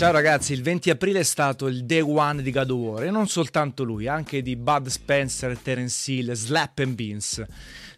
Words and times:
Ciao 0.00 0.12
ragazzi, 0.12 0.54
il 0.54 0.62
20 0.62 0.88
aprile 0.88 1.20
è 1.20 1.22
stato 1.22 1.66
il 1.66 1.84
day 1.84 2.00
one 2.00 2.40
di 2.40 2.50
God 2.50 2.70
of 2.70 2.78
War 2.78 3.04
e 3.04 3.10
non 3.10 3.28
soltanto 3.28 3.84
lui, 3.84 4.08
anche 4.08 4.40
di 4.40 4.56
Bud 4.56 4.86
Spencer, 4.86 5.58
Terence 5.58 6.10
Hill, 6.10 6.32
Slap 6.32 6.78
and 6.78 6.94
Beans 6.94 7.44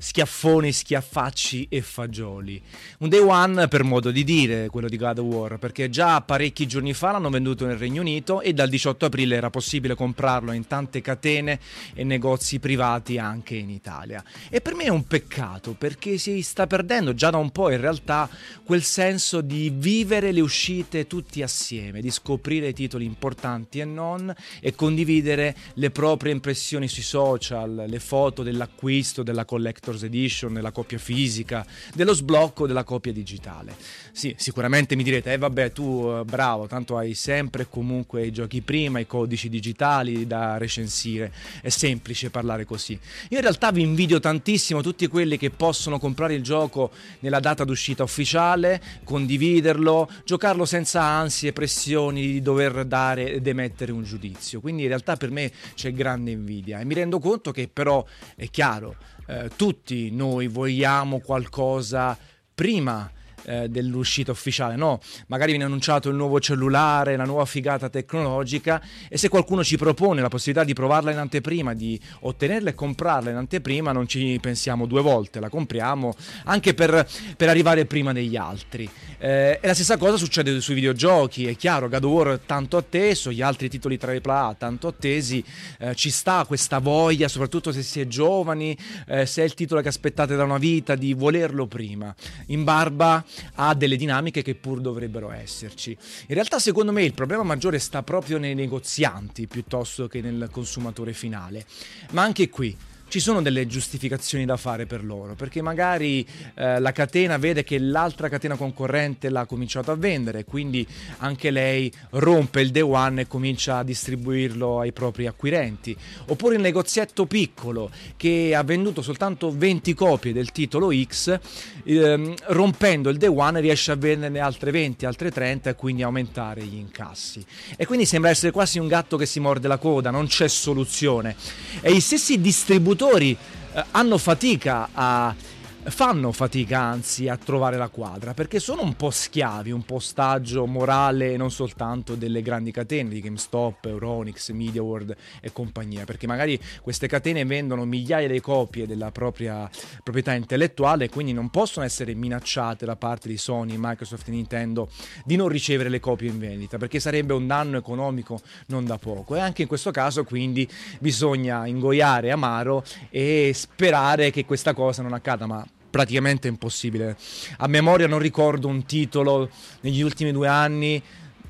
schiaffoni, 0.02 0.72
schiaffacci 0.72 1.68
e 1.70 1.80
fagioli. 1.80 2.60
Un 2.98 3.08
day 3.08 3.20
one 3.20 3.68
per 3.68 3.84
modo 3.84 4.10
di 4.10 4.24
dire 4.24 4.68
quello 4.68 4.88
di 4.88 4.96
God 4.96 5.18
of 5.18 5.26
War, 5.26 5.58
perché 5.58 5.88
già 5.88 6.20
parecchi 6.22 6.66
giorni 6.66 6.92
fa 6.92 7.12
l'hanno 7.12 7.30
venduto 7.30 7.66
nel 7.66 7.76
Regno 7.76 8.00
Unito 8.00 8.40
e 8.40 8.52
dal 8.52 8.68
18 8.68 9.06
aprile 9.06 9.36
era 9.36 9.48
possibile 9.48 9.94
comprarlo 9.94 10.50
in 10.50 10.66
tante 10.66 11.00
catene 11.00 11.60
e 11.94 12.02
negozi 12.02 12.58
privati 12.58 13.16
anche 13.16 13.54
in 13.54 13.70
Italia. 13.70 14.24
E 14.50 14.60
per 14.60 14.74
me 14.74 14.84
è 14.84 14.88
un 14.88 15.06
peccato 15.06 15.74
perché 15.78 16.18
si 16.18 16.42
sta 16.42 16.66
perdendo 16.66 17.14
già 17.14 17.30
da 17.30 17.36
un 17.36 17.50
po' 17.50 17.70
in 17.70 17.80
realtà 17.80 18.28
quel 18.64 18.82
senso 18.82 19.40
di 19.40 19.70
vivere 19.72 20.32
le 20.32 20.40
uscite 20.40 21.06
tutti 21.06 21.42
assieme, 21.42 21.91
di 22.00 22.10
scoprire 22.10 22.72
titoli 22.72 23.04
importanti 23.04 23.80
e 23.80 23.84
non 23.84 24.32
e 24.60 24.74
condividere 24.74 25.54
le 25.74 25.90
proprie 25.90 26.32
impressioni 26.32 26.88
sui 26.88 27.02
social, 27.02 27.84
le 27.86 27.98
foto 27.98 28.42
dell'acquisto, 28.42 29.22
della 29.22 29.44
collector 29.44 29.60
Collector's 29.82 30.02
Edition, 30.04 30.52
della 30.54 30.70
copia 30.70 30.98
fisica, 30.98 31.64
dello 31.94 32.14
sblocco 32.14 32.66
della 32.66 32.84
copia 32.84 33.12
digitale. 33.12 33.74
Sì, 34.12 34.34
sicuramente 34.38 34.94
mi 34.96 35.02
direte, 35.02 35.32
eh 35.32 35.38
vabbè 35.38 35.72
tu 35.72 36.08
eh, 36.08 36.24
bravo, 36.24 36.66
tanto 36.66 36.96
hai 36.96 37.14
sempre 37.14 37.62
e 37.62 37.68
comunque 37.68 38.26
i 38.26 38.32
giochi 38.32 38.60
prima, 38.60 38.98
i 38.98 39.06
codici 39.06 39.48
digitali 39.48 40.26
da 40.26 40.58
recensire, 40.58 41.32
è 41.60 41.68
semplice 41.68 42.30
parlare 42.30 42.64
così. 42.64 42.92
Io 42.92 43.36
in 43.36 43.42
realtà 43.42 43.72
vi 43.72 43.82
invidio 43.82 44.20
tantissimo 44.20 44.82
tutti 44.82 45.06
quelli 45.06 45.36
che 45.36 45.50
possono 45.50 45.98
comprare 45.98 46.34
il 46.34 46.42
gioco 46.42 46.90
nella 47.20 47.40
data 47.40 47.64
d'uscita 47.64 48.02
ufficiale, 48.02 48.80
condividerlo, 49.04 50.08
giocarlo 50.24 50.64
senza 50.64 51.02
ansie 51.02 51.50
e 51.50 51.52
pressioni 51.82 52.20
di 52.20 52.40
dover 52.40 52.84
dare 52.84 53.32
ed 53.32 53.46
emettere 53.48 53.90
un 53.90 54.04
giudizio. 54.04 54.60
Quindi 54.60 54.82
in 54.82 54.88
realtà 54.88 55.16
per 55.16 55.32
me 55.32 55.50
c'è 55.74 55.92
grande 55.92 56.30
invidia 56.30 56.78
e 56.78 56.84
mi 56.84 56.94
rendo 56.94 57.18
conto 57.18 57.50
che 57.50 57.68
però 57.72 58.04
è 58.36 58.48
chiaro, 58.50 58.94
eh, 59.26 59.50
tutti 59.56 60.12
noi 60.12 60.46
vogliamo 60.46 61.18
qualcosa 61.18 62.16
prima 62.54 63.10
eh, 63.44 63.68
dell'uscita 63.68 64.30
ufficiale, 64.32 64.76
no? 64.76 65.00
Magari 65.26 65.50
viene 65.50 65.66
annunciato 65.66 66.08
il 66.08 66.16
nuovo 66.16 66.40
cellulare, 66.40 67.16
la 67.16 67.24
nuova 67.24 67.44
figata 67.44 67.88
tecnologica 67.88 68.82
e 69.08 69.16
se 69.16 69.28
qualcuno 69.28 69.64
ci 69.64 69.76
propone 69.76 70.20
la 70.20 70.28
possibilità 70.28 70.64
di 70.64 70.74
provarla 70.74 71.10
in 71.10 71.18
anteprima, 71.18 71.74
di 71.74 71.98
ottenerla 72.20 72.70
e 72.70 72.74
comprarla 72.74 73.30
in 73.30 73.36
anteprima, 73.36 73.92
non 73.92 74.06
ci 74.06 74.38
pensiamo 74.40 74.86
due 74.86 75.02
volte, 75.02 75.40
la 75.40 75.48
compriamo 75.48 76.14
anche 76.44 76.74
per, 76.74 77.06
per 77.36 77.48
arrivare 77.48 77.86
prima 77.86 78.12
degli 78.12 78.36
altri. 78.36 78.88
Eh, 79.18 79.58
e 79.60 79.66
la 79.66 79.74
stessa 79.74 79.96
cosa 79.96 80.16
succede 80.16 80.60
sui 80.60 80.74
videogiochi, 80.74 81.46
è 81.46 81.56
chiaro, 81.56 81.88
God 81.88 82.04
of 82.04 82.10
War 82.10 82.40
tanto 82.44 82.76
atteso, 82.76 83.30
gli 83.30 83.42
altri 83.42 83.68
titoli 83.68 83.98
AAA 84.00 84.54
tanto 84.58 84.88
attesi, 84.88 85.44
eh, 85.78 85.94
ci 85.94 86.10
sta 86.10 86.44
questa 86.46 86.78
voglia, 86.78 87.28
soprattutto 87.28 87.72
se 87.72 87.82
si 87.82 88.00
è 88.00 88.06
giovani, 88.06 88.76
eh, 89.06 89.26
se 89.26 89.42
è 89.42 89.44
il 89.44 89.54
titolo 89.54 89.80
che 89.80 89.88
aspettate 89.88 90.36
da 90.36 90.44
una 90.44 90.58
vita, 90.58 90.94
di 90.94 91.14
volerlo 91.14 91.66
prima, 91.66 92.14
in 92.46 92.64
barba 92.64 93.24
a 93.54 93.74
delle 93.74 93.96
dinamiche 93.96 94.42
che 94.42 94.54
pur 94.54 94.80
dovrebbero 94.80 95.30
esserci. 95.30 95.90
In 95.90 96.34
realtà 96.34 96.58
secondo 96.58 96.92
me 96.92 97.04
il 97.04 97.14
problema 97.14 97.42
maggiore 97.42 97.78
sta 97.78 98.02
proprio 98.02 98.38
nei 98.38 98.54
negozianti 98.54 99.46
piuttosto 99.46 100.08
che 100.08 100.20
nel 100.20 100.48
consumatore 100.50 101.12
finale, 101.12 101.64
ma 102.10 102.22
anche 102.22 102.48
qui 102.48 102.76
ci 103.12 103.20
sono 103.20 103.42
delle 103.42 103.66
giustificazioni 103.66 104.46
da 104.46 104.56
fare 104.56 104.86
per 104.86 105.04
loro, 105.04 105.34
perché 105.34 105.60
magari 105.60 106.26
eh, 106.54 106.80
la 106.80 106.92
catena 106.92 107.36
vede 107.36 107.62
che 107.62 107.78
l'altra 107.78 108.30
catena 108.30 108.56
concorrente 108.56 109.28
l'ha 109.28 109.44
cominciato 109.44 109.90
a 109.90 109.96
vendere, 109.96 110.46
quindi 110.46 110.86
anche 111.18 111.50
lei 111.50 111.92
rompe 112.12 112.62
il 112.62 112.70
day 112.70 112.80
one 112.80 113.20
e 113.20 113.26
comincia 113.26 113.76
a 113.76 113.82
distribuirlo 113.82 114.80
ai 114.80 114.92
propri 114.92 115.26
acquirenti. 115.26 115.94
Oppure 116.28 116.54
il 116.54 116.62
negozietto 116.62 117.26
piccolo 117.26 117.90
che 118.16 118.54
ha 118.54 118.62
venduto 118.62 119.02
soltanto 119.02 119.52
20 119.54 119.92
copie 119.92 120.32
del 120.32 120.50
titolo 120.50 120.90
X, 120.90 121.38
ehm, 121.84 122.34
rompendo 122.46 123.10
il 123.10 123.18
day 123.18 123.28
one 123.28 123.60
riesce 123.60 123.92
a 123.92 123.96
venderne 123.96 124.38
altre 124.38 124.70
20, 124.70 125.04
altre 125.04 125.30
30 125.30 125.68
e 125.68 125.74
quindi 125.74 126.02
aumentare 126.02 126.62
gli 126.62 126.76
incassi. 126.76 127.44
E 127.76 127.84
quindi 127.84 128.06
sembra 128.06 128.30
essere 128.30 128.52
quasi 128.52 128.78
un 128.78 128.88
gatto 128.88 129.18
che 129.18 129.26
si 129.26 129.38
morde 129.38 129.68
la 129.68 129.76
coda, 129.76 130.08
non 130.08 130.28
c'è 130.28 130.48
soluzione. 130.48 131.36
E 131.82 131.92
i 131.92 132.00
stessi 132.00 132.40
distributori 132.40 133.00
giocatori 133.02 133.36
eh, 133.74 133.84
hanno 133.90 134.18
fatica 134.18 134.88
a 134.92 135.34
fanno 135.84 136.30
fatica 136.30 136.80
anzi 136.80 137.28
a 137.28 137.36
trovare 137.36 137.76
la 137.76 137.88
quadra 137.88 138.34
perché 138.34 138.60
sono 138.60 138.82
un 138.82 138.94
po' 138.94 139.10
schiavi, 139.10 139.72
un 139.72 139.84
po' 139.84 139.96
ostaggio 139.96 140.64
morale 140.66 141.36
non 141.36 141.50
soltanto 141.50 142.14
delle 142.14 142.40
grandi 142.40 142.70
catene 142.70 143.08
di 143.08 143.20
GameStop, 143.20 143.86
Euronix, 143.86 144.50
MediaWorld 144.50 145.16
e 145.40 145.52
compagnia, 145.52 146.04
perché 146.04 146.26
magari 146.26 146.58
queste 146.82 147.08
catene 147.08 147.44
vendono 147.44 147.84
migliaia 147.84 148.28
di 148.28 148.40
copie 148.40 148.86
della 148.86 149.10
propria 149.10 149.68
proprietà 150.02 150.34
intellettuale 150.34 151.06
e 151.06 151.08
quindi 151.08 151.32
non 151.32 151.50
possono 151.50 151.84
essere 151.84 152.14
minacciate 152.14 152.86
da 152.86 152.96
parte 152.96 153.28
di 153.28 153.36
Sony, 153.36 153.74
Microsoft 153.76 154.28
e 154.28 154.30
Nintendo 154.30 154.88
di 155.24 155.34
non 155.34 155.48
ricevere 155.48 155.88
le 155.88 156.00
copie 156.00 156.28
in 156.28 156.38
vendita 156.38 156.78
perché 156.78 157.00
sarebbe 157.00 157.32
un 157.32 157.46
danno 157.46 157.76
economico 157.76 158.40
non 158.66 158.84
da 158.84 158.98
poco. 158.98 159.34
E 159.34 159.40
anche 159.40 159.62
in 159.62 159.68
questo 159.68 159.90
caso 159.90 160.22
quindi 160.24 160.68
bisogna 161.00 161.66
ingoiare 161.66 162.30
amaro 162.30 162.84
e 163.10 163.50
sperare 163.52 164.30
che 164.30 164.44
questa 164.44 164.74
cosa 164.74 165.02
non 165.02 165.12
accada 165.12 165.46
ma 165.46 165.66
praticamente 165.92 166.48
impossibile. 166.48 167.16
A 167.58 167.68
memoria 167.68 168.08
non 168.08 168.18
ricordo 168.18 168.66
un 168.66 168.84
titolo 168.86 169.50
negli 169.82 170.00
ultimi 170.00 170.32
due 170.32 170.48
anni 170.48 171.00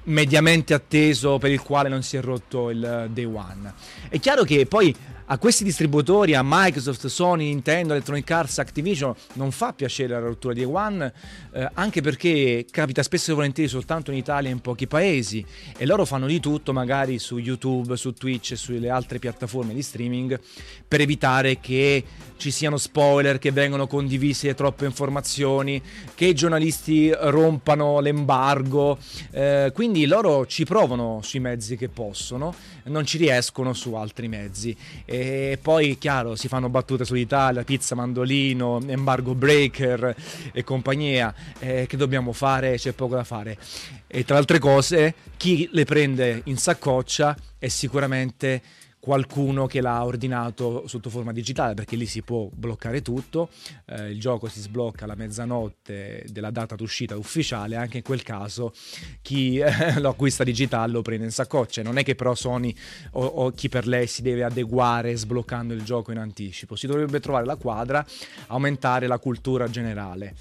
mediamente 0.04 0.74
atteso 0.74 1.38
per 1.38 1.52
il 1.52 1.62
quale 1.62 1.88
non 1.88 2.02
si 2.02 2.16
è 2.16 2.20
rotto 2.20 2.70
il 2.70 3.08
day 3.12 3.24
one. 3.24 3.72
È 4.08 4.18
chiaro 4.18 4.42
che 4.42 4.66
poi 4.66 4.94
a 5.32 5.38
questi 5.38 5.64
distributori, 5.64 6.34
a 6.34 6.42
Microsoft, 6.44 7.06
Sony, 7.06 7.46
Nintendo, 7.46 7.94
Electronic 7.94 8.30
Arts, 8.30 8.58
Activision, 8.58 9.14
non 9.34 9.50
fa 9.50 9.72
piacere 9.72 10.12
la 10.12 10.18
rottura 10.18 10.52
di 10.52 10.62
One, 10.62 11.10
eh, 11.54 11.70
anche 11.72 12.02
perché 12.02 12.66
capita 12.70 13.02
spesso 13.02 13.30
e 13.30 13.34
volentieri 13.34 13.66
soltanto 13.66 14.10
in 14.10 14.18
Italia 14.18 14.50
e 14.50 14.52
in 14.52 14.60
pochi 14.60 14.86
paesi 14.86 15.42
e 15.78 15.86
loro 15.86 16.04
fanno 16.04 16.26
di 16.26 16.38
tutto, 16.38 16.74
magari 16.74 17.18
su 17.18 17.38
YouTube, 17.38 17.96
su 17.96 18.12
Twitch 18.12 18.50
e 18.50 18.56
sulle 18.56 18.90
altre 18.90 19.18
piattaforme 19.18 19.72
di 19.72 19.80
streaming, 19.80 20.38
per 20.86 21.00
evitare 21.00 21.60
che 21.60 22.04
ci 22.36 22.50
siano 22.50 22.76
spoiler, 22.76 23.38
che 23.38 23.52
vengano 23.52 23.86
condivise 23.86 24.54
troppe 24.54 24.84
informazioni, 24.84 25.80
che 26.14 26.26
i 26.26 26.34
giornalisti 26.34 27.10
rompano 27.10 28.00
l'embargo. 28.00 28.98
Eh, 29.30 29.70
quindi 29.72 30.04
loro 30.06 30.44
ci 30.44 30.64
provano 30.64 31.20
sui 31.22 31.38
mezzi 31.38 31.76
che 31.76 31.88
possono, 31.88 32.52
non 32.84 33.06
ci 33.06 33.16
riescono 33.16 33.72
su 33.72 33.94
altri 33.94 34.28
mezzi. 34.28 34.76
E 35.06 35.21
poi, 35.60 35.98
chiaro, 35.98 36.36
si 36.36 36.48
fanno 36.48 36.68
battute 36.68 37.04
sull'Italia, 37.04 37.64
pizza 37.64 37.94
mandolino, 37.94 38.80
embargo 38.86 39.34
breaker 39.34 40.14
e 40.52 40.64
compagnia. 40.64 41.34
Eh, 41.58 41.86
che 41.88 41.96
dobbiamo 41.96 42.32
fare? 42.32 42.76
C'è 42.76 42.92
poco 42.92 43.14
da 43.14 43.24
fare. 43.24 43.58
E 44.06 44.24
tra 44.24 44.36
altre 44.36 44.58
cose, 44.58 45.14
chi 45.36 45.68
le 45.72 45.84
prende 45.84 46.42
in 46.44 46.56
saccoccia 46.56 47.36
è 47.58 47.68
sicuramente 47.68 48.60
qualcuno 49.02 49.66
che 49.66 49.80
l'ha 49.80 50.04
ordinato 50.04 50.86
sotto 50.86 51.10
forma 51.10 51.32
digitale 51.32 51.74
perché 51.74 51.96
lì 51.96 52.06
si 52.06 52.22
può 52.22 52.48
bloccare 52.52 53.02
tutto 53.02 53.48
eh, 53.86 54.10
il 54.10 54.20
gioco 54.20 54.46
si 54.46 54.60
sblocca 54.60 55.04
alla 55.04 55.16
mezzanotte 55.16 56.24
della 56.28 56.52
data 56.52 56.76
d'uscita 56.76 57.16
ufficiale 57.16 57.74
anche 57.74 57.96
in 57.96 58.02
quel 58.04 58.22
caso 58.22 58.72
chi 59.20 59.58
eh, 59.58 59.98
lo 59.98 60.10
acquista 60.10 60.44
digitale 60.44 60.92
lo 60.92 61.02
prende 61.02 61.24
in 61.24 61.32
saccoccia 61.32 61.82
non 61.82 61.98
è 61.98 62.04
che 62.04 62.14
però 62.14 62.34
Sony 62.34 62.74
o, 63.12 63.24
o, 63.24 63.50
chi 63.50 63.68
per 63.68 63.86
lei 63.86 64.06
si 64.06 64.22
deve 64.22 64.44
adeguare 64.44 65.16
sbloccando 65.16 65.74
il 65.74 65.82
gioco 65.82 66.12
in 66.12 66.18
anticipo. 66.18 66.76
Si 66.76 66.86
dovrebbe 66.86 67.20
trovare 67.20 67.44
la 67.44 67.56
quadra 67.56 68.04
aumentare 68.48 69.06
la 69.06 69.18
cultura 69.18 69.68
generale. 69.68 70.34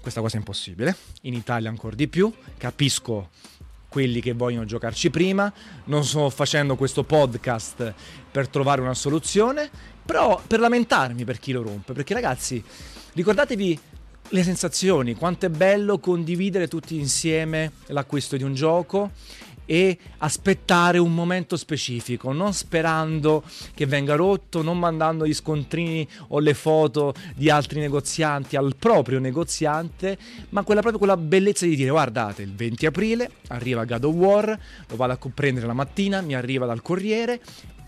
Questa 0.00 0.20
cosa 0.20 0.36
è 0.36 0.38
impossibile. 0.38 0.96
In 1.22 1.34
Italia 1.34 1.68
ancora 1.68 1.94
di 1.94 2.08
più. 2.08 2.32
Capisco 2.56 3.30
quelli 3.92 4.22
che 4.22 4.32
vogliono 4.32 4.64
giocarci 4.64 5.10
prima. 5.10 5.52
Non 5.84 6.02
sto 6.02 6.30
facendo 6.30 6.76
questo 6.76 7.04
podcast 7.04 7.92
per 8.30 8.48
trovare 8.48 8.80
una 8.80 8.94
soluzione, 8.94 9.68
però 10.04 10.40
per 10.46 10.60
lamentarmi 10.60 11.24
per 11.24 11.38
chi 11.38 11.52
lo 11.52 11.60
rompe, 11.60 11.92
perché 11.92 12.14
ragazzi, 12.14 12.64
ricordatevi 13.12 13.78
le 14.30 14.42
sensazioni, 14.42 15.14
quanto 15.14 15.44
è 15.44 15.50
bello 15.50 15.98
condividere 15.98 16.66
tutti 16.66 16.98
insieme 16.98 17.72
l'acquisto 17.88 18.38
di 18.38 18.42
un 18.44 18.54
gioco 18.54 19.10
e 19.72 19.96
aspettare 20.18 20.98
un 20.98 21.14
momento 21.14 21.56
specifico, 21.56 22.30
non 22.30 22.52
sperando 22.52 23.42
che 23.72 23.86
venga 23.86 24.16
rotto, 24.16 24.60
non 24.60 24.78
mandando 24.78 25.26
gli 25.26 25.32
scontrini 25.32 26.06
o 26.28 26.40
le 26.40 26.52
foto 26.52 27.14
di 27.34 27.48
altri 27.48 27.80
negozianti 27.80 28.56
al 28.56 28.76
proprio 28.78 29.18
negoziante, 29.18 30.18
ma 30.50 30.62
quella 30.62 30.80
proprio 30.82 30.98
quella 30.98 31.16
bellezza 31.16 31.64
di 31.64 31.74
dire 31.74 31.88
guardate, 31.88 32.42
il 32.42 32.54
20 32.54 32.84
aprile 32.84 33.30
arriva 33.48 33.86
God 33.86 34.04
of 34.04 34.14
War, 34.14 34.60
lo 34.88 34.96
vado 34.96 35.12
a 35.12 35.18
prendere 35.34 35.66
la 35.66 35.72
mattina, 35.72 36.20
mi 36.20 36.34
arriva 36.34 36.66
dal 36.66 36.82
corriere 36.82 37.40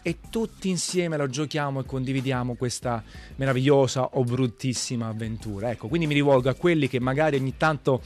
e 0.06 0.18
tutti 0.28 0.68
insieme 0.68 1.16
lo 1.16 1.28
giochiamo 1.28 1.80
e 1.80 1.84
condividiamo 1.84 2.56
questa 2.56 3.02
meravigliosa 3.36 4.10
o 4.12 4.24
bruttissima 4.24 5.08
avventura. 5.08 5.70
Ecco, 5.70 5.88
quindi 5.88 6.06
mi 6.06 6.12
rivolgo 6.12 6.50
a 6.50 6.54
quelli 6.54 6.88
che 6.88 7.00
magari 7.00 7.36
ogni 7.36 7.56
tanto 7.56 8.02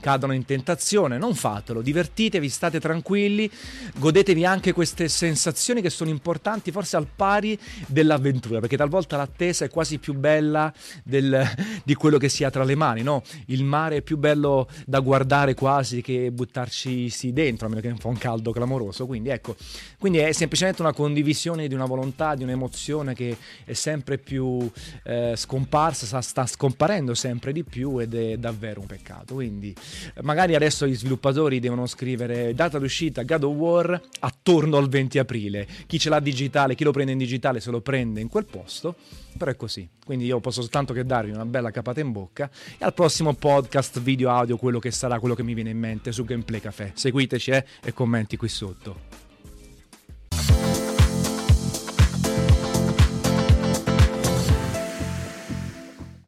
cadono 0.00 0.32
in 0.32 0.44
tentazione, 0.44 1.18
non 1.18 1.34
fatelo, 1.34 1.82
divertitevi, 1.82 2.48
state 2.48 2.80
tranquilli, 2.80 3.50
godetevi 3.96 4.44
anche 4.44 4.72
queste 4.72 5.08
sensazioni 5.08 5.80
che 5.80 5.90
sono 5.90 6.10
importanti, 6.10 6.72
forse 6.72 6.96
al 6.96 7.06
pari 7.14 7.58
dell'avventura, 7.86 8.60
perché 8.60 8.76
talvolta 8.76 9.16
l'attesa 9.16 9.64
è 9.64 9.68
quasi 9.68 9.98
più 9.98 10.14
bella 10.14 10.72
del, 11.04 11.46
di 11.84 11.94
quello 11.94 12.18
che 12.18 12.28
si 12.28 12.44
ha 12.44 12.50
tra 12.50 12.64
le 12.64 12.74
mani, 12.74 13.02
no? 13.02 13.22
Il 13.46 13.64
mare 13.64 13.96
è 13.96 14.02
più 14.02 14.16
bello 14.16 14.68
da 14.86 15.00
guardare 15.00 15.54
quasi 15.54 16.00
che 16.00 16.30
buttarci 16.30 17.32
dentro, 17.32 17.66
a 17.66 17.68
meno 17.68 17.80
che 17.80 17.94
fa 17.98 18.08
un 18.08 18.18
caldo 18.18 18.52
clamoroso, 18.52 19.06
quindi 19.06 19.28
ecco, 19.28 19.56
quindi 19.98 20.18
è 20.18 20.32
semplicemente 20.32 20.82
una 20.82 20.92
condivisione 20.92 21.68
di 21.68 21.74
una 21.74 21.86
volontà, 21.86 22.34
di 22.34 22.42
un'emozione 22.42 23.14
che 23.14 23.36
è 23.64 23.72
sempre 23.74 24.18
più 24.18 24.70
eh, 25.04 25.34
scomparsa, 25.36 26.20
sta 26.20 26.46
scomparendo 26.46 27.14
sempre 27.14 27.52
di 27.52 27.64
più 27.64 27.98
ed 27.98 28.14
è 28.14 28.36
davvero 28.36 28.80
un 28.80 28.86
peccato. 28.86 29.34
Quindi 29.34 29.74
magari 30.22 30.54
adesso 30.54 30.86
gli 30.86 30.94
sviluppatori 30.94 31.60
devono 31.60 31.86
scrivere 31.86 32.54
data 32.54 32.78
d'uscita 32.78 33.22
God 33.22 33.44
of 33.44 33.54
War 33.54 34.00
attorno 34.20 34.76
al 34.76 34.88
20 34.88 35.18
aprile. 35.18 35.66
Chi 35.86 35.98
ce 35.98 36.08
l'ha 36.08 36.20
digitale, 36.20 36.74
chi 36.74 36.84
lo 36.84 36.92
prende 36.92 37.12
in 37.12 37.18
digitale 37.18 37.60
se 37.60 37.70
lo 37.70 37.80
prende 37.80 38.20
in 38.20 38.28
quel 38.28 38.44
posto, 38.44 38.96
però 39.36 39.50
è 39.50 39.56
così. 39.56 39.88
Quindi 40.04 40.26
io 40.26 40.40
posso 40.40 40.60
soltanto 40.60 40.92
che 40.92 41.04
darvi 41.04 41.30
una 41.30 41.46
bella 41.46 41.70
capata 41.70 42.00
in 42.00 42.12
bocca 42.12 42.50
e 42.78 42.84
al 42.84 42.94
prossimo 42.94 43.34
podcast 43.34 44.00
video 44.00 44.30
audio 44.30 44.56
quello 44.56 44.78
che 44.78 44.90
sarà 44.90 45.18
quello 45.18 45.34
che 45.34 45.42
mi 45.42 45.54
viene 45.54 45.70
in 45.70 45.78
mente 45.78 46.12
su 46.12 46.24
Gameplay 46.24 46.60
Café. 46.60 46.92
Seguiteci 46.94 47.50
eh, 47.50 47.64
e 47.82 47.92
commenti 47.92 48.36
qui 48.36 48.48
sotto. 48.48 49.29